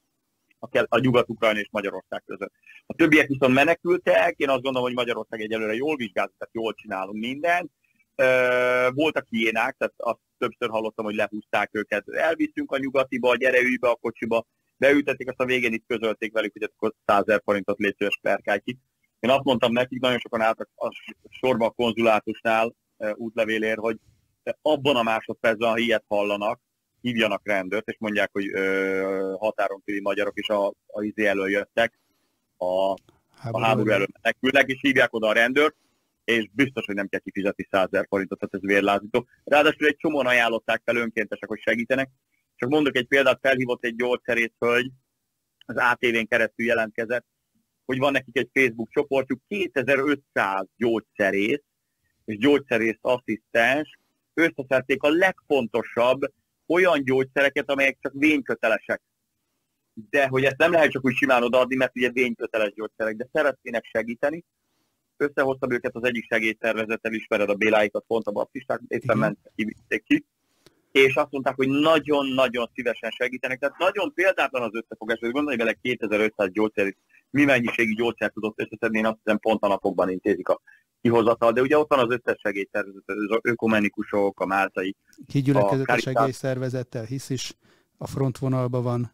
a, 0.58 0.86
a 0.88 0.98
Nyugat-Ukrajna 0.98 1.58
és 1.58 1.68
Magyarország 1.70 2.22
között. 2.26 2.52
A 2.86 2.94
többiek 2.94 3.26
viszont 3.26 3.54
menekültek, 3.54 4.34
én 4.36 4.48
azt 4.48 4.62
gondolom, 4.62 4.86
hogy 4.86 4.96
Magyarország 4.96 5.40
egyelőre 5.40 5.74
jól 5.74 5.96
vizsgált, 5.96 6.32
tehát 6.38 6.54
jól 6.54 6.74
csinálunk 6.74 7.18
mindent, 7.18 7.70
voltak 8.94 9.26
hiénák, 9.28 9.76
tehát 9.76 9.94
azt 9.96 10.18
többször 10.38 10.68
hallottam, 10.70 11.04
hogy 11.04 11.14
lehúzták 11.14 11.68
őket. 11.72 12.08
Elviszünk 12.08 12.72
a 12.72 12.78
nyugatiba, 12.78 13.36
gyere 13.36 13.60
ülj 13.60 13.76
be 13.76 13.88
a 13.88 13.94
kocsiba, 13.94 14.46
beültették, 14.76 15.28
azt 15.28 15.40
a 15.40 15.44
végén 15.44 15.72
itt 15.72 15.84
közölték 15.86 16.32
velük, 16.32 16.52
hogy 16.52 16.62
akkor 16.62 16.94
100 17.06 17.22
ezer 17.26 17.40
forintot 17.44 17.78
létszős 17.78 18.18
perkálj 18.22 18.60
ki. 18.64 18.78
Én 19.20 19.30
azt 19.30 19.44
mondtam 19.44 19.72
nekik, 19.72 20.00
nagyon 20.00 20.18
sokan 20.18 20.40
álltak 20.40 20.68
a 20.74 20.90
sorba 21.28 21.66
a 21.66 21.70
konzulátusnál 21.70 22.74
útlevélért, 23.14 23.78
hogy 23.78 23.98
abban 24.62 24.96
a 24.96 25.02
másodpercben, 25.02 25.70
ha 25.70 25.78
ilyet 25.78 26.04
hallanak, 26.08 26.60
hívjanak 27.00 27.40
rendőrt, 27.44 27.88
és 27.88 27.96
mondják, 27.98 28.30
hogy 28.32 28.48
ö, 28.48 29.34
határon 29.38 29.82
kívüli 29.84 30.02
magyarok 30.02 30.38
is 30.38 30.48
a, 30.48 30.66
a 30.86 31.02
izé 31.02 31.26
elől 31.26 31.50
jöttek, 31.50 31.98
a, 32.56 32.90
a 33.52 33.60
háború 33.60 33.90
elől 33.90 34.06
menekülnek, 34.20 34.68
és 34.68 34.78
hívják 34.80 35.14
oda 35.14 35.28
a 35.28 35.32
rendőrt, 35.32 35.76
és 36.28 36.48
biztos, 36.52 36.84
hogy 36.84 36.94
nem 36.94 37.08
kell 37.08 37.20
kifizetni 37.20 37.66
100 37.70 37.88
ezer 37.90 38.06
forintot, 38.08 38.38
tehát 38.38 38.54
ez 38.54 38.70
vérlázító. 38.70 39.26
Ráadásul 39.44 39.86
egy 39.86 39.96
csomóan 39.96 40.26
ajánlották 40.26 40.82
fel 40.84 40.96
önkéntesek, 40.96 41.48
hogy 41.48 41.60
segítenek. 41.60 42.10
Csak 42.56 42.68
mondok 42.68 42.96
egy 42.96 43.06
példát, 43.06 43.38
felhívott 43.42 43.84
egy 43.84 43.96
gyógyszerész 43.96 44.52
hölgy, 44.58 44.90
az 45.66 45.76
ATV-n 45.76 46.26
keresztül 46.28 46.66
jelentkezett, 46.66 47.26
hogy 47.84 47.98
van 47.98 48.12
nekik 48.12 48.38
egy 48.38 48.50
Facebook 48.52 48.90
csoportjuk, 48.90 49.40
2500 49.46 50.66
gyógyszerész 50.76 51.62
és 52.24 52.38
gyógyszerész 52.38 52.98
asszisztens 53.00 53.98
összeszedték 54.34 55.02
a 55.02 55.10
legfontosabb 55.10 56.20
olyan 56.66 57.04
gyógyszereket, 57.04 57.70
amelyek 57.70 57.98
csak 58.00 58.12
vénykötelesek. 58.16 59.02
De 60.10 60.26
hogy 60.26 60.44
ezt 60.44 60.56
nem 60.56 60.72
lehet 60.72 60.90
csak 60.90 61.04
úgy 61.04 61.14
simán 61.14 61.42
odaadni, 61.42 61.76
mert 61.76 61.96
ugye 61.96 62.10
vényköteles 62.10 62.72
gyógyszerek, 62.72 63.16
de 63.16 63.28
szeretnének 63.32 63.84
segíteni, 63.84 64.44
összehoztam 65.20 65.72
őket 65.72 65.94
az 65.94 66.04
egyik 66.04 66.24
segélyszervezettel, 66.24 67.12
ismered 67.12 67.50
a 67.50 67.54
Béláikat, 67.54 68.04
pont 68.06 68.26
a 68.26 68.30
baptisták, 68.30 68.80
éppen 68.88 69.18
mentek, 69.18 69.52
kivitték 69.56 70.04
ki, 70.04 70.24
és 70.92 71.14
azt 71.14 71.30
mondták, 71.30 71.56
hogy 71.56 71.68
nagyon-nagyon 71.68 72.70
szívesen 72.74 73.10
segítenek. 73.10 73.58
Tehát 73.58 73.78
nagyon 73.78 74.12
példátlan 74.14 74.62
az 74.62 74.74
összefogás, 74.82 75.18
hogy 75.18 75.30
gondolj 75.30 75.56
bele 75.56 75.72
2500 75.72 76.50
gyógyszer, 76.52 76.94
mi 77.30 77.44
mennyiségű 77.44 77.94
gyógyszert 77.94 78.32
tudott 78.32 78.60
összeszedni, 78.60 78.98
én 78.98 79.06
azt 79.06 79.18
hiszem 79.22 79.38
pont 79.38 79.62
a 79.62 79.68
napokban 79.68 80.10
intézik 80.10 80.48
a 80.48 80.60
kihozatal, 81.00 81.52
de 81.52 81.60
ugye 81.60 81.78
ott 81.78 81.88
van 81.88 81.98
az 81.98 82.18
összes 82.18 82.40
segélyszervezet, 82.40 83.02
az 83.06 83.38
ökumenikusok, 83.42 84.40
a 84.40 84.46
máltai. 84.46 84.96
Ki 85.26 85.40
gyülekezett 85.40 85.86
a, 85.86 85.92
a 85.92 85.98
segélyszervezettel, 85.98 87.04
hisz 87.04 87.30
is 87.30 87.52
a 87.98 88.06
frontvonalban 88.06 88.82
van. 88.82 89.12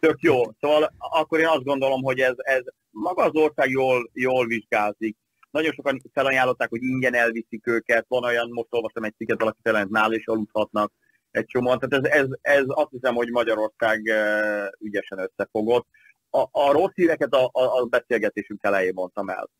Tök 0.00 0.20
jó. 0.20 0.42
Szóval 0.60 0.92
akkor 0.98 1.38
én 1.38 1.46
azt 1.46 1.64
gondolom, 1.64 2.02
hogy 2.02 2.18
ez, 2.18 2.34
ez 2.36 2.62
maga 2.96 3.22
az 3.22 3.34
ország 3.34 3.70
jól, 3.70 4.10
jól 4.12 4.46
vizsgázik. 4.46 5.16
Nagyon 5.50 5.72
sokan 5.72 6.00
felajánlották, 6.12 6.68
hogy 6.68 6.82
ingyen 6.82 7.14
elviszik 7.14 7.66
őket. 7.66 8.04
Van 8.08 8.24
olyan, 8.24 8.50
most 8.50 8.68
olvastam 8.70 9.04
egy 9.04 9.14
cikket, 9.16 9.38
valaki 9.38 9.58
felent 9.62 9.90
nál 9.90 10.12
és 10.12 10.26
aludhatnak 10.26 10.92
egy 11.30 11.46
csomóan. 11.46 11.78
Tehát 11.78 12.04
ez, 12.04 12.20
ez, 12.20 12.26
ez 12.40 12.64
azt 12.66 12.90
hiszem, 12.90 13.14
hogy 13.14 13.30
Magyarország 13.30 14.08
eh, 14.08 14.68
ügyesen 14.78 15.18
összefogott. 15.18 15.86
A, 16.30 16.40
a 16.50 16.72
rossz 16.72 16.94
híreket 16.94 17.32
a, 17.32 17.50
a, 17.52 17.80
a 17.80 17.84
beszélgetésünk 17.84 18.62
elején 18.62 18.92
mondtam 18.94 19.28
el, 19.28 19.50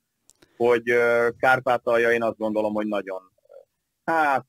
hogy 0.57 0.89
eh, 0.89 1.29
Kárpátalja 1.39 2.13
én 2.13 2.23
azt 2.23 2.39
gondolom, 2.39 2.75
hogy 2.75 2.87
nagyon, 2.87 3.23
hát 4.05 4.47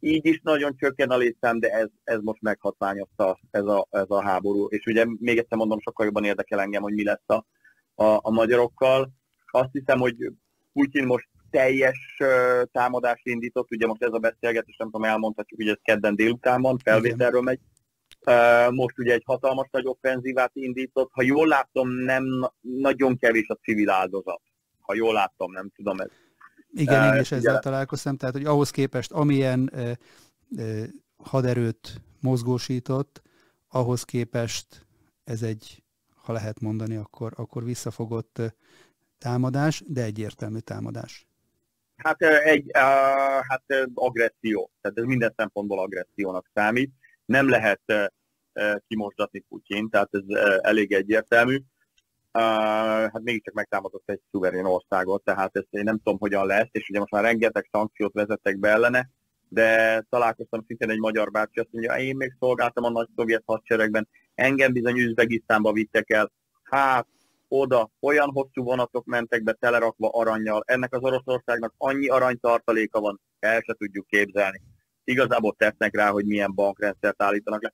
így 0.00 0.26
is 0.26 0.40
nagyon 0.42 0.76
csökken 0.76 1.10
a 1.10 1.16
létszám, 1.16 1.60
de 1.60 1.68
ez, 1.70 1.88
ez 2.04 2.18
most 2.20 2.42
meghatványozta 2.42 3.38
ez 3.50 3.64
a, 3.64 3.86
ez 3.90 4.06
a 4.08 4.22
háború. 4.22 4.66
És 4.66 4.86
ugye 4.86 5.04
még 5.18 5.38
egyszer 5.38 5.58
mondom, 5.58 5.80
sokkal 5.80 6.06
jobban 6.06 6.24
érdekel 6.24 6.60
engem, 6.60 6.82
hogy 6.82 6.94
mi 6.94 7.04
lesz 7.04 7.28
a, 7.28 7.44
a, 7.98 8.18
a 8.22 8.30
magyarokkal. 8.30 9.12
Azt 9.50 9.72
hiszem, 9.72 9.98
hogy 9.98 10.16
Putyin 10.72 11.06
most 11.06 11.28
teljes 11.50 12.16
támadást 12.72 13.26
indított, 13.26 13.70
ugye 13.70 13.86
most 13.86 14.02
ez 14.02 14.12
a 14.12 14.18
beszélgetés, 14.18 14.76
nem 14.76 14.90
tudom, 14.90 15.08
elmondhatjuk, 15.08 15.60
hogy 15.60 15.68
ez 15.68 15.78
kedden 15.82 16.14
délután 16.14 16.62
van, 16.62 16.78
felvételről 16.78 17.42
megy. 17.42 17.60
Most 18.70 18.98
ugye 18.98 19.12
egy 19.12 19.22
hatalmas 19.26 19.68
nagy 19.70 19.86
offenzívát 19.86 20.50
indított. 20.54 21.10
Ha 21.12 21.22
jól 21.22 21.46
látom, 21.46 21.88
nem 21.88 22.24
nagyon 22.60 23.16
kevés 23.16 23.48
a 23.48 23.58
civil 23.62 23.90
áldozat. 23.90 24.42
Ha 24.80 24.94
jól 24.94 25.12
látom, 25.12 25.52
nem 25.52 25.70
tudom 25.76 26.00
ez. 26.00 26.10
Igen, 26.70 27.14
én 27.14 27.20
is 27.20 27.32
ezzel 27.32 27.52
ugye, 27.52 27.62
találkoztam, 27.62 28.16
tehát 28.16 28.34
hogy 28.34 28.44
ahhoz 28.44 28.70
képest, 28.70 29.12
amilyen 29.12 29.70
uh, 29.72 30.84
haderőt 31.16 32.00
mozgósított, 32.20 33.22
ahhoz 33.68 34.02
képest 34.04 34.86
ez 35.24 35.42
egy, 35.42 35.82
ha 36.28 36.34
lehet 36.34 36.60
mondani, 36.60 36.96
akkor, 36.96 37.32
akkor 37.36 37.64
visszafogott 37.64 38.42
támadás, 39.18 39.82
de 39.86 40.02
egyértelmű 40.02 40.58
támadás. 40.58 41.26
Hát 41.96 42.22
egy 42.22 42.70
hát 43.48 43.62
agresszió, 43.94 44.70
tehát 44.80 44.98
ez 44.98 45.04
minden 45.04 45.32
szempontból 45.36 45.78
agressziónak 45.78 46.50
számít. 46.54 46.92
Nem 47.24 47.48
lehet 47.48 47.80
kimosdatni 48.88 49.44
Putyin, 49.48 49.90
tehát 49.90 50.08
ez 50.10 50.36
elég 50.60 50.92
egyértelmű. 50.92 51.58
Hát 52.32 53.22
mégiscsak 53.22 53.54
megtámadott 53.54 54.10
egy 54.10 54.20
szuverén 54.30 54.64
országot, 54.64 55.24
tehát 55.24 55.56
ezt 55.56 55.68
én 55.70 55.84
nem 55.84 55.96
tudom, 55.96 56.18
hogyan 56.18 56.46
lesz, 56.46 56.68
és 56.70 56.88
ugye 56.88 56.98
most 56.98 57.12
már 57.12 57.22
rengeteg 57.22 57.68
szankciót 57.72 58.12
vezettek 58.12 58.58
be 58.58 58.68
ellene, 58.68 59.10
de 59.48 60.00
találkoztam 60.10 60.64
szintén 60.66 60.90
egy 60.90 60.98
magyar 60.98 61.30
bácsi, 61.30 61.60
azt 61.60 61.72
mondja, 61.72 61.96
én 61.96 62.16
még 62.16 62.36
szolgáltam 62.38 62.84
a 62.84 62.90
nagy 62.90 63.08
szovjet 63.16 63.42
hadseregben, 63.46 64.08
engem 64.38 64.72
bizony 64.72 64.98
Üzbegisztánba 64.98 65.72
vittek 65.72 66.10
el, 66.10 66.32
hát 66.62 67.06
oda 67.48 67.90
olyan 68.00 68.30
hosszú 68.30 68.62
vonatok 68.62 69.04
mentek 69.04 69.42
be 69.42 69.52
telerakva 69.52 70.08
aranyjal. 70.08 70.62
Ennek 70.66 70.94
az 70.94 71.02
Oroszországnak 71.02 71.74
annyi 71.76 72.08
aranytartaléka 72.08 73.00
van, 73.00 73.20
el 73.38 73.60
se 73.66 73.74
tudjuk 73.74 74.06
képzelni. 74.06 74.60
Igazából 75.04 75.54
tesznek 75.58 75.96
rá, 75.96 76.10
hogy 76.10 76.26
milyen 76.26 76.54
bankrendszert 76.54 77.22
állítanak 77.22 77.62
le. 77.62 77.72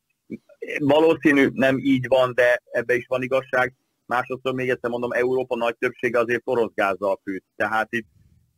Valószínű 0.78 1.48
nem 1.52 1.78
így 1.78 2.08
van, 2.08 2.32
de 2.34 2.62
ebbe 2.70 2.94
is 2.94 3.06
van 3.06 3.22
igazság. 3.22 3.74
Másodszor 4.06 4.54
még 4.54 4.70
egyszer 4.70 4.90
mondom, 4.90 5.12
Európa 5.12 5.56
nagy 5.56 5.76
többsége 5.78 6.18
azért 6.18 6.42
orosz 6.44 6.74
gázzal 6.74 7.20
fűt. 7.24 7.44
Tehát 7.56 7.88
itt 7.90 8.06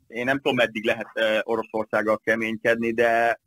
én 0.07 0.25
nem 0.25 0.37
tudom, 0.37 0.55
meddig 0.55 0.85
lehet 0.85 1.11
eh, 1.13 1.39
Oroszországgal 1.43 2.19
keménykedni, 2.19 2.93
de 2.93 3.41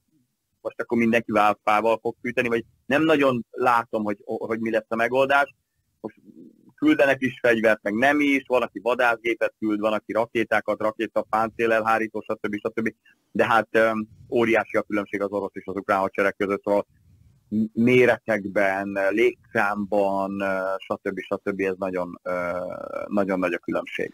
most 0.61 0.81
akkor 0.81 0.97
mindenki 0.97 1.31
válfával 1.31 1.97
fog 2.01 2.15
fűteni, 2.21 2.47
vagy 2.47 2.63
nem 2.85 3.03
nagyon 3.03 3.45
látom, 3.51 4.03
hogy, 4.03 4.17
hogy 4.23 4.59
mi 4.59 4.71
lesz 4.71 4.85
a 4.87 4.95
megoldás. 4.95 5.55
Most 6.01 6.15
küldenek 6.75 7.21
is 7.21 7.39
fegyvert, 7.41 7.81
meg 7.81 7.93
nem 7.93 8.19
is, 8.19 8.43
van, 8.47 8.61
aki 8.61 8.79
vadászgépet 8.79 9.53
küld, 9.59 9.79
van, 9.79 9.93
aki 9.93 10.11
rakétákat, 10.11 10.81
rakéta, 10.81 11.21
páncél 11.21 11.71
elhárító, 11.71 12.21
stb. 12.21 12.55
stb. 12.55 12.93
De 13.31 13.45
hát 13.45 13.67
óriási 14.29 14.77
a 14.77 14.81
különbség 14.81 15.21
az 15.21 15.31
orosz 15.31 15.51
és 15.53 15.65
az 15.65 15.75
ukrán 15.75 15.99
hadsereg 15.99 16.35
között, 16.35 16.63
szóval 16.63 16.85
méretekben, 17.73 18.97
légszámban, 19.09 20.43
stb. 20.77 21.19
stb. 21.19 21.59
ez 21.59 21.75
nagyon, 21.77 22.19
nagyon 23.07 23.39
nagy 23.39 23.53
a 23.53 23.57
különbség. 23.57 24.13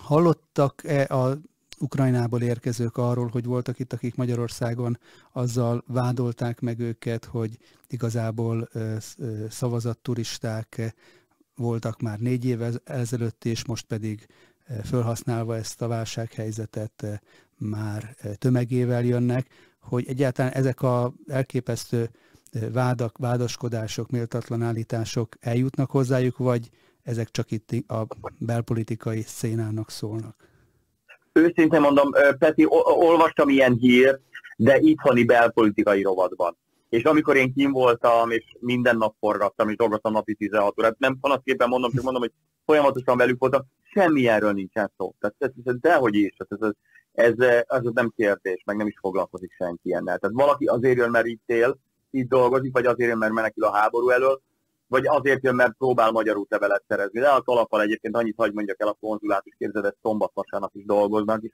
Hallottak-e 0.00 1.14
a 1.14 1.36
Ukrajnából 1.78 2.42
érkezők 2.42 2.96
arról, 2.96 3.28
hogy 3.28 3.44
voltak 3.44 3.78
itt, 3.78 3.92
akik 3.92 4.14
Magyarországon 4.14 4.98
azzal 5.32 5.84
vádolták 5.86 6.60
meg 6.60 6.78
őket, 6.78 7.24
hogy 7.24 7.58
igazából 7.88 8.68
szavazatturisták 9.48 10.94
voltak 11.56 12.00
már 12.00 12.18
négy 12.18 12.44
évvel 12.44 12.72
ezelőtt, 12.84 13.44
és 13.44 13.64
most 13.64 13.86
pedig 13.86 14.26
felhasználva 14.82 15.56
ezt 15.56 15.82
a 15.82 15.88
válsághelyzetet 15.88 17.22
már 17.58 18.14
tömegével 18.38 19.04
jönnek, 19.04 19.46
hogy 19.80 20.08
egyáltalán 20.08 20.52
ezek 20.52 20.82
a 20.82 21.14
elképesztő 21.26 22.10
vádak, 22.72 23.18
vádaskodások, 23.18 24.10
méltatlan 24.10 24.62
állítások 24.62 25.36
eljutnak 25.40 25.90
hozzájuk, 25.90 26.36
vagy 26.36 26.70
ezek 27.02 27.30
csak 27.30 27.50
itt 27.50 27.90
a 27.90 28.06
belpolitikai 28.38 29.22
szénának 29.26 29.90
szólnak? 29.90 30.52
Őszintén 31.34 31.80
mondom, 31.80 32.10
Peti, 32.38 32.66
olvastam 32.68 33.48
ilyen 33.48 33.72
hírt, 33.72 34.20
de 34.56 34.78
itthoni 34.78 35.24
belpolitikai 35.24 36.02
rovatban. 36.02 36.56
És 36.88 37.02
amikor 37.02 37.36
én 37.36 37.52
kim 37.52 37.72
voltam, 37.72 38.30
és 38.30 38.44
minden 38.60 38.96
nap 38.96 39.14
forgattam, 39.18 39.68
és 39.68 39.76
dolgoztam 39.76 40.12
napi 40.12 40.34
16 40.34 40.78
órát, 40.78 40.98
nem 40.98 41.18
panaszképpen 41.20 41.68
mondom, 41.68 41.90
csak 41.90 42.02
mondom, 42.02 42.22
hogy 42.22 42.32
folyamatosan 42.66 43.16
velük 43.16 43.40
voltam, 43.40 43.62
semmi 43.82 44.28
erről 44.28 44.52
nincsen 44.52 44.92
szó. 44.96 45.14
Tehát 45.20 45.34
ez, 45.38 45.50
ez, 45.64 45.74
dehogy 45.80 46.14
is, 46.14 46.34
ez, 46.36 46.58
ez, 46.60 46.70
ez, 47.12 47.64
ez 47.66 47.82
nem 47.92 48.12
kérdés, 48.16 48.62
meg 48.64 48.76
nem 48.76 48.86
is 48.86 48.98
foglalkozik 49.00 49.52
senki 49.52 49.80
ilyennel. 49.82 50.18
Tehát 50.18 50.36
valaki 50.36 50.64
azért 50.66 50.96
jön, 50.96 51.10
mert 51.10 51.26
itt 51.26 51.42
él, 51.46 51.78
itt 52.10 52.28
dolgozik, 52.28 52.72
vagy 52.72 52.86
azért 52.86 53.08
jön, 53.08 53.18
mert 53.18 53.32
menekül 53.32 53.64
a 53.64 53.76
háború 53.76 54.08
elől, 54.08 54.40
vagy 54.94 55.06
azért 55.06 55.42
jön, 55.42 55.54
mert 55.54 55.76
próbál 55.78 56.10
magyar 56.10 56.36
útlevelet 56.36 56.84
szerezni. 56.88 57.20
De 57.20 57.28
a 57.28 57.40
talapal 57.40 57.80
egyébként 57.80 58.16
annyit 58.16 58.36
hagy 58.36 58.52
mondjak 58.52 58.80
el 58.80 58.88
a 58.88 58.96
konzulátus 59.00 59.54
képzelet, 59.58 59.96
szombat 60.02 60.30
vasárnap 60.34 60.74
is 60.74 60.84
dolgoznak, 60.84 61.42
és 61.42 61.52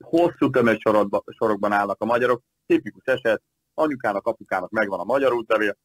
hosszú 0.00 0.50
sorokban, 0.78 1.22
sorokban 1.26 1.72
állnak 1.72 2.00
a 2.00 2.04
magyarok. 2.04 2.42
Tipikus 2.66 3.04
eset, 3.04 3.42
anyukának, 3.74 4.26
apukának 4.26 4.70
megvan 4.70 5.00
a 5.00 5.04
magyar 5.04 5.32
útlevél, 5.32 5.76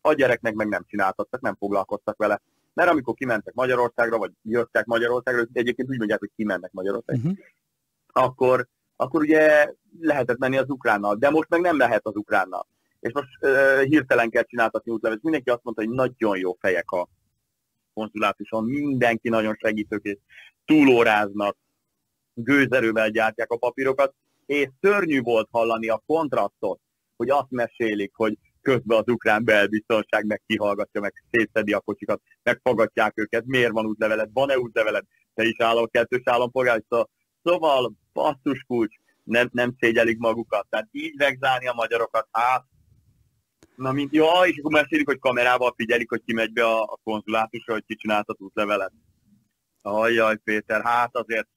a 0.00 0.12
gyereknek 0.12 0.54
meg 0.54 0.68
nem 0.68 0.84
csináltattak, 0.86 1.40
nem 1.40 1.56
foglalkoztak 1.58 2.16
vele. 2.16 2.40
Mert 2.74 2.90
amikor 2.90 3.14
kimentek 3.14 3.54
Magyarországra, 3.54 4.18
vagy 4.18 4.32
jöttek 4.42 4.84
Magyarországra, 4.84 5.44
egyébként 5.52 5.88
úgy 5.88 5.98
mondják, 5.98 6.18
hogy 6.18 6.30
kimennek 6.36 6.72
Magyarországra, 6.72 7.28
uh-huh. 7.28 7.44
akkor, 8.06 8.66
akkor 8.96 9.20
ugye 9.20 9.72
lehetett 10.00 10.38
menni 10.38 10.56
az 10.56 10.70
ukránnal, 10.70 11.14
de 11.14 11.30
most 11.30 11.48
meg 11.48 11.60
nem 11.60 11.78
lehet 11.78 12.06
az 12.06 12.16
ukránnal 12.16 12.66
és 13.02 13.12
most 13.12 13.28
uh, 13.40 13.82
hirtelen 13.82 14.30
kell 14.30 14.42
csináltatni 14.42 14.92
útlevet. 14.92 15.22
Mindenki 15.22 15.50
azt 15.50 15.62
mondta, 15.62 15.82
hogy 15.82 15.92
nagyon 15.92 16.38
jó 16.38 16.56
fejek 16.60 16.90
a 16.90 17.08
konzulátuson, 17.94 18.64
mindenki 18.64 19.28
nagyon 19.28 19.56
segítők, 19.60 20.18
túlóráznak, 20.64 21.56
gőzerővel 22.34 23.10
gyártják 23.10 23.50
a 23.50 23.56
papírokat, 23.56 24.14
és 24.46 24.68
szörnyű 24.80 25.20
volt 25.20 25.48
hallani 25.50 25.88
a 25.88 26.02
kontrasztot, 26.06 26.80
hogy 27.16 27.30
azt 27.30 27.50
mesélik, 27.50 28.12
hogy 28.14 28.38
közben 28.60 28.98
az 28.98 29.08
ukrán 29.08 29.44
belbiztonság 29.44 30.26
meg 30.26 30.42
kihallgatja, 30.46 31.00
meg 31.00 31.24
szétszedi 31.30 31.72
a 31.72 31.80
kocsikat, 31.80 32.20
megfogadják 32.42 33.12
őket, 33.14 33.44
miért 33.46 33.72
van 33.72 33.86
útleveled, 33.86 34.30
van-e 34.32 34.58
útleveled, 34.58 35.04
te 35.34 35.44
is 35.44 35.60
állom, 35.60 35.88
kettős 35.90 36.22
állampolgár, 36.24 36.82
szóval 37.42 37.92
basszus 38.12 38.62
kulcs, 38.66 38.96
nem, 39.22 39.48
nem 39.52 39.74
szégyelik 39.78 40.18
magukat. 40.18 40.66
Tehát 40.70 40.88
így 40.90 41.14
megzárni 41.16 41.66
a 41.66 41.74
magyarokat, 41.74 42.28
hát 42.30 42.64
Na, 43.82 43.92
mint, 43.92 44.12
ja, 44.12 44.30
és 44.44 44.58
akkor 44.58 44.72
mesélik, 44.72 45.06
hogy 45.06 45.18
kamerával 45.18 45.74
figyelik, 45.76 46.08
hogy 46.08 46.22
ki 46.24 46.32
megy 46.32 46.52
be 46.52 46.64
a, 46.64 46.82
a 46.82 46.98
konzulátusra, 47.04 47.72
hogy 47.72 47.84
ki 47.86 47.94
csinált 47.94 48.26
útlevelet. 48.38 48.92
Ajjaj, 49.82 50.36
Péter, 50.36 50.84
hát 50.84 51.16
azért 51.16 51.48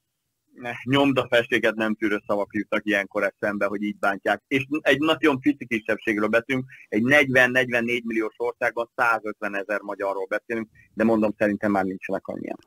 nyomdafestéket 0.84 1.76
nem 1.76 1.96
tűrő 1.96 2.22
szavak 2.28 2.54
jutnak 2.54 2.86
ilyenkor 2.86 3.24
eszembe, 3.24 3.66
hogy 3.66 3.82
így 3.82 3.98
bántják. 3.98 4.42
És 4.48 4.66
egy 4.82 5.00
nagyon 5.00 5.40
pici 5.40 5.66
kisebbségről 5.66 6.28
beszélünk, 6.28 6.66
egy 6.88 7.02
40-44 7.06 8.04
milliós 8.04 8.34
országban 8.38 8.90
150 8.96 9.56
ezer 9.56 9.82
magyarról 9.82 10.26
beszélünk, 10.26 10.70
de 10.94 11.04
mondom, 11.04 11.34
szerintem 11.38 11.72
már 11.72 11.84
nincsenek 11.84 12.28
annyian. 12.28 12.58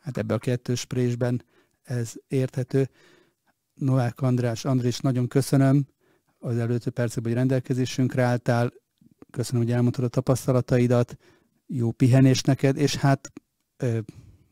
Hát 0.00 0.16
ebbe 0.18 0.34
a 0.34 0.38
kettős 0.38 0.84
présben 0.84 1.44
ez 1.82 2.12
érthető. 2.28 2.88
Novák 3.74 4.20
András, 4.20 4.64
Andrés, 4.64 4.98
nagyon 4.98 5.28
köszönöm 5.28 5.86
az 6.38 6.58
előző 6.58 6.90
percekben, 6.90 7.32
hogy 7.32 7.40
rendelkezésünkre 7.40 8.22
álltál. 8.22 8.72
Köszönöm, 9.30 9.62
hogy 9.62 9.72
elmondtad 9.72 10.04
a 10.04 10.08
tapasztalataidat. 10.08 11.16
Jó 11.66 11.90
pihenés 11.90 12.42
neked, 12.42 12.76
és 12.76 12.96
hát 12.96 13.32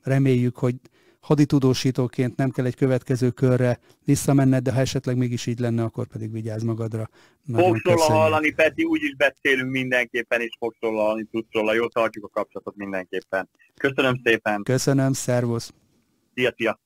reméljük, 0.03 0.57
hogy 0.57 0.75
haditudósítóként 1.21 2.37
nem 2.37 2.51
kell 2.51 2.65
egy 2.65 2.75
következő 2.75 3.31
körre 3.31 3.79
visszamenned, 4.05 4.63
de 4.63 4.73
ha 4.73 4.81
esetleg 4.81 5.17
mégis 5.17 5.47
így 5.47 5.59
lenne, 5.59 5.83
akkor 5.83 6.07
pedig 6.07 6.33
vigyázz 6.33 6.63
magadra. 6.63 7.09
Fogsz 7.53 7.83
róla 7.83 8.03
hallani, 8.03 8.51
Peti, 8.51 8.85
úgyis 8.85 9.17
beszélünk 9.17 9.71
mindenképpen, 9.71 10.41
és 10.41 10.57
fogsz 10.59 10.77
róla 10.81 11.01
hallani, 11.01 11.29
tudsz 11.31 11.53
róla, 11.53 11.75
jó, 11.75 11.89
tartjuk 11.89 12.25
a 12.25 12.29
kapcsolatot 12.29 12.77
mindenképpen. 12.77 13.49
Köszönöm 13.75 14.21
szépen. 14.25 14.63
Köszönöm, 14.63 15.13
szervusz. 15.13 15.73
Szia, 16.35 16.53
szia. 16.57 16.81